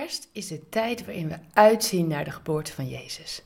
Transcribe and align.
Kerst 0.00 0.28
is 0.32 0.48
de 0.48 0.68
tijd 0.68 1.04
waarin 1.04 1.28
we 1.28 1.38
uitzien 1.52 2.06
naar 2.06 2.24
de 2.24 2.30
geboorte 2.30 2.72
van 2.72 2.88
Jezus. 2.88 3.42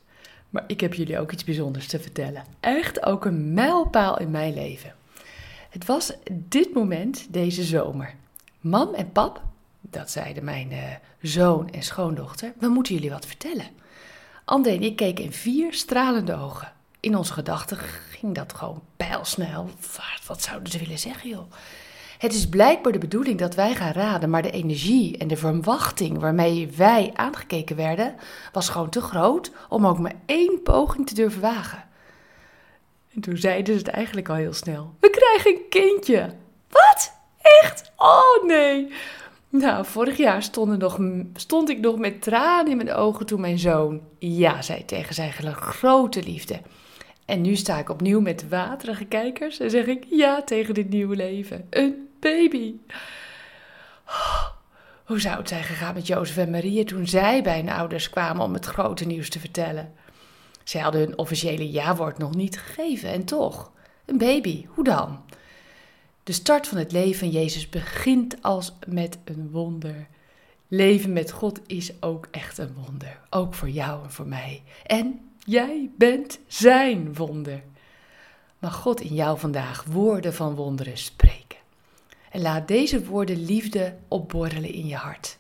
Maar 0.51 0.65
ik 0.67 0.81
heb 0.81 0.95
jullie 0.95 1.19
ook 1.19 1.33
iets 1.33 1.45
bijzonders 1.45 1.87
te 1.87 2.01
vertellen. 2.01 2.45
Echt 2.61 3.05
ook 3.05 3.25
een 3.25 3.55
mijlpaal 3.55 4.19
in 4.19 4.31
mijn 4.31 4.55
leven. 4.55 4.95
Het 5.71 5.87
was 5.87 6.13
dit 6.31 6.75
moment 6.75 7.27
deze 7.31 7.63
zomer. 7.63 8.15
Mam 8.61 8.95
en 8.95 9.13
pap, 9.13 9.43
dat 9.81 10.11
zeiden 10.11 10.45
mijn 10.45 10.73
uh, 10.73 10.83
zoon 11.23 11.71
en 11.71 11.83
schoondochter, 11.83 12.53
we 12.59 12.69
moeten 12.69 12.95
jullie 12.95 13.11
wat 13.11 13.27
vertellen. 13.27 13.67
André 14.45 14.73
en 14.73 14.83
ik 14.83 14.97
keken 14.97 15.25
in 15.25 15.33
vier 15.33 15.75
stralende 15.75 16.35
ogen. 16.35 16.73
In 17.01 17.17
onze 17.17 17.33
gedachten 17.33 17.77
ging 18.11 18.35
dat 18.35 18.53
gewoon 18.53 18.83
pijlsnel. 18.97 19.71
Wat 20.27 20.43
zouden 20.43 20.73
ze 20.73 20.79
willen 20.79 20.99
zeggen, 20.99 21.29
joh? 21.29 21.51
Het 22.19 22.35
is 22.35 22.49
blijkbaar 22.49 22.93
de 22.93 22.99
bedoeling 22.99 23.39
dat 23.39 23.55
wij 23.55 23.75
gaan 23.75 23.93
raden, 23.93 24.31
maar 24.31 24.43
de 24.43 24.51
energie 24.51 25.19
en 25.19 25.29
de 25.29 25.37
verwachting 25.37 26.19
waarmee 26.19 26.71
wij 26.77 27.11
aangekeken 27.15 27.77
werden, 27.77 28.15
was 28.53 28.69
gewoon 28.69 28.91
te 28.91 29.01
groot 29.01 29.53
om 29.69 29.87
ook 29.87 29.99
maar 29.99 30.15
één 30.27 30.63
poging 30.63 31.07
te 31.07 31.15
durven 31.15 31.41
wagen. 31.41 31.85
En 33.15 33.21
toen 33.21 33.37
zeiden 33.37 33.75
ze 33.75 33.81
het 33.81 33.89
eigenlijk 33.89 34.29
al 34.29 34.35
heel 34.35 34.53
snel: 34.53 34.95
We 35.01 35.11
krijgen 35.11 35.51
een 35.51 35.69
kindje. 35.69 36.35
Wat? 36.69 37.13
Echt? 37.63 37.93
Oh 37.97 38.45
nee. 38.47 38.93
Nou, 39.49 39.85
vorig 39.85 40.17
jaar 40.17 40.43
stond, 40.43 40.79
nog, 40.79 40.99
stond 41.35 41.69
ik 41.69 41.81
nog 41.81 41.99
met 41.99 42.23
tranen 42.23 42.71
in 42.71 42.77
mijn 42.77 42.93
ogen 42.93 43.27
toen 43.27 43.41
mijn 43.41 43.59
zoon 43.59 44.01
ja 44.19 44.63
zei 44.63 44.85
tegen 44.85 45.15
zijn 45.15 45.33
grote 45.55 46.23
liefde. 46.23 46.61
En 47.25 47.41
nu 47.41 47.57
sta 47.57 47.79
ik 47.79 47.89
opnieuw 47.89 48.21
met 48.21 48.49
waterige 48.49 49.05
kijkers 49.05 49.61
en 49.61 49.71
zeg 49.71 49.87
ik 49.87 50.05
ja 50.11 50.43
tegen 50.43 50.75
dit 50.75 50.89
nieuwe 50.89 51.17
leven. 51.17 51.67
Een 51.71 52.08
baby. 52.21 52.75
hoe 55.05 55.21
zou 55.21 55.37
het 55.37 55.49
zijn 55.49 55.65
gegaan 55.65 55.95
met 55.95 56.07
Jozef 56.07 56.37
en 56.37 56.51
Maria 56.51 56.85
toen 56.85 57.07
zij 57.07 57.43
bij 57.43 57.57
hun 57.57 57.71
ouders 57.71 58.11
kwamen 58.11 58.43
om 58.43 58.55
het 58.55 58.65
grote 58.65 59.05
nieuws 59.05 59.29
te 59.29 59.41
vertellen? 59.41 59.93
Zij 60.65 60.81
hadden 60.81 61.01
hun 61.01 61.19
officiële 61.19 61.71
ja-woord 61.71 62.19
nog 62.19 62.35
niet 62.35 62.59
gegeven 62.59 63.09
en 63.09 63.25
toch, 63.25 63.73
een 64.05 64.19
baby, 64.19 64.67
hoe 64.69 64.85
dan? 64.85 65.21
De 66.23 66.33
start 66.33 66.67
van 66.67 66.79
het 66.79 66.93
leven 66.93 67.19
van 67.19 67.31
Jezus 67.31 67.69
begint 67.69 68.43
als 68.43 68.73
met 68.87 69.19
een 69.25 69.51
wonder. 69.51 70.07
Leven 70.69 71.13
met 71.13 71.31
God 71.31 71.61
is 71.67 72.03
ook 72.03 72.29
echt 72.31 72.59
een 72.59 72.75
wonder, 72.85 73.21
ook 73.31 73.55
voor 73.55 73.69
jou 73.69 74.05
en 74.05 74.11
voor 74.11 74.27
mij. 74.27 74.63
En 74.87 75.31
jij 75.45 75.91
bent 75.97 76.39
zijn 76.47 77.15
wonder. 77.15 77.63
Mag 78.59 78.75
God 78.75 79.01
in 79.01 79.15
jou 79.15 79.39
vandaag 79.39 79.85
woorden 79.85 80.35
van 80.35 80.55
wonderen 80.55 80.99
spreken. 80.99 81.48
En 82.31 82.41
laat 82.41 82.69
deze 82.69 83.05
woorden 83.05 83.45
liefde 83.45 83.97
opborrelen 84.09 84.73
in 84.73 84.87
je 84.87 84.97
hart. 84.97 85.39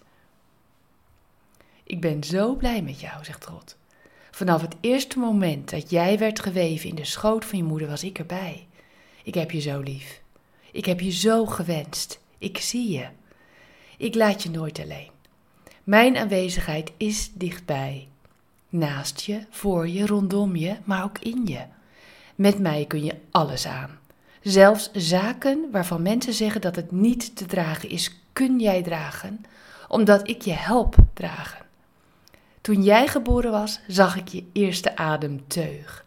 Ik 1.84 2.00
ben 2.00 2.24
zo 2.24 2.54
blij 2.54 2.82
met 2.82 3.00
jou, 3.00 3.24
zegt 3.24 3.46
God. 3.46 3.76
Vanaf 4.30 4.60
het 4.60 4.76
eerste 4.80 5.18
moment 5.18 5.70
dat 5.70 5.90
jij 5.90 6.18
werd 6.18 6.40
geweven 6.40 6.88
in 6.88 6.94
de 6.94 7.04
schoot 7.04 7.44
van 7.44 7.58
je 7.58 7.64
moeder 7.64 7.88
was 7.88 8.04
ik 8.04 8.18
erbij. 8.18 8.66
Ik 9.22 9.34
heb 9.34 9.50
je 9.50 9.60
zo 9.60 9.80
lief. 9.80 10.20
Ik 10.72 10.84
heb 10.84 11.00
je 11.00 11.10
zo 11.10 11.46
gewenst. 11.46 12.20
Ik 12.38 12.58
zie 12.58 12.90
je. 12.90 13.06
Ik 13.96 14.14
laat 14.14 14.42
je 14.42 14.50
nooit 14.50 14.80
alleen. 14.80 15.10
Mijn 15.84 16.16
aanwezigheid 16.16 16.92
is 16.96 17.30
dichtbij. 17.32 18.08
Naast 18.68 19.20
je, 19.20 19.46
voor 19.50 19.88
je, 19.88 20.06
rondom 20.06 20.56
je, 20.56 20.76
maar 20.84 21.04
ook 21.04 21.18
in 21.18 21.46
je. 21.46 21.64
Met 22.34 22.58
mij 22.58 22.84
kun 22.84 23.04
je 23.04 23.14
alles 23.30 23.66
aan. 23.66 23.97
Zelfs 24.42 24.90
zaken 24.92 25.68
waarvan 25.70 26.02
mensen 26.02 26.32
zeggen 26.32 26.60
dat 26.60 26.76
het 26.76 26.92
niet 26.92 27.36
te 27.36 27.46
dragen 27.46 27.88
is, 27.88 28.20
kun 28.32 28.60
jij 28.60 28.82
dragen, 28.82 29.44
omdat 29.88 30.28
ik 30.28 30.42
je 30.42 30.52
help 30.52 30.96
dragen. 31.14 31.66
Toen 32.60 32.82
jij 32.82 33.06
geboren 33.06 33.50
was, 33.50 33.80
zag 33.86 34.16
ik 34.16 34.28
je 34.28 34.44
eerste 34.52 34.96
ademteug. 34.96 36.04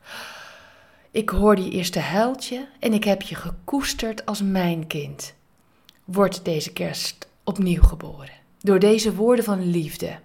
Ik 1.12 1.30
hoorde 1.30 1.64
je 1.64 1.72
eerste 1.72 2.00
huiltje 2.00 2.68
en 2.80 2.94
ik 2.94 3.04
heb 3.04 3.22
je 3.22 3.36
gekoesterd 3.36 4.26
als 4.26 4.42
mijn 4.42 4.88
kind. 4.88 5.34
Word 6.06 6.46
deze 6.46 6.74
kerst 6.74 7.28
opnieuw 7.44 7.84
geboren, 7.84 8.30
door 8.60 8.80
deze 8.80 9.16
woorden 9.16 9.46
van 9.46 9.70
liefde. 9.70 10.20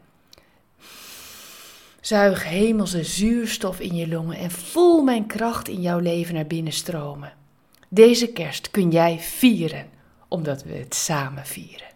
Zuig 2.00 2.45
hemelse 2.45 3.05
zuurstof 3.05 3.81
in 3.81 3.95
je 3.97 4.09
longen 4.09 4.37
en 4.37 4.50
voel 4.50 5.03
mijn 5.03 5.27
kracht 5.27 5.69
in 5.69 5.81
jouw 5.81 5.99
leven 5.99 6.34
naar 6.34 6.47
binnen 6.47 6.72
stromen. 6.72 7.33
Deze 7.89 8.33
kerst 8.33 8.71
kun 8.71 8.91
jij 8.91 9.19
vieren, 9.19 9.91
omdat 10.29 10.63
we 10.63 10.73
het 10.73 10.95
samen 10.95 11.47
vieren. 11.47 11.87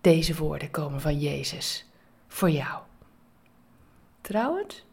Deze 0.00 0.34
woorden 0.34 0.70
komen 0.70 1.00
van 1.00 1.18
Jezus 1.18 1.86
voor 2.26 2.50
jou. 2.50 2.82
Trouwens, 4.20 4.84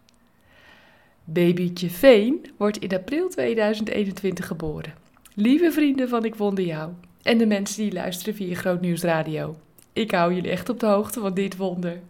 babytje 1.24 1.90
Veen 1.90 2.52
wordt 2.58 2.78
in 2.78 2.94
april 2.94 3.30
2021 3.30 4.48
geboren. 4.48 4.94
Lieve 5.34 5.72
vrienden 5.72 6.10
van 6.10 6.26
Ik 6.26 6.36
Wonder 6.36 6.66
Jou 6.66 6.94
en 7.22 7.38
de 7.38 7.46
mensen 7.46 7.84
die 7.84 7.94
luisteren 7.94 8.36
via 8.36 8.56
Groot 8.56 8.82
Nieuws 8.82 9.02
Radio. 9.02 9.56
Ik 9.94 10.12
hou 10.12 10.34
jullie 10.34 10.52
echt 10.52 10.70
op 10.70 10.80
de 10.80 10.86
hoogte 10.86 11.20
van 11.20 11.34
dit 11.34 11.58
wonder. 11.58 12.02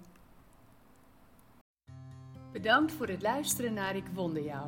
Bedankt 2.51 2.91
voor 2.91 3.07
het 3.07 3.21
luisteren 3.21 3.73
naar 3.73 3.95
Ik 3.95 4.05
Wonder 4.13 4.43
Jou. 4.43 4.67